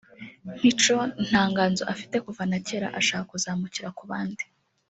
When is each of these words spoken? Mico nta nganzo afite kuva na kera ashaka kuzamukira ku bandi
Mico 0.61 0.97
nta 1.27 1.43
nganzo 1.49 1.83
afite 1.93 2.15
kuva 2.25 2.43
na 2.49 2.57
kera 2.67 2.87
ashaka 2.99 3.29
kuzamukira 3.31 3.89
ku 3.97 4.03
bandi 4.11 4.43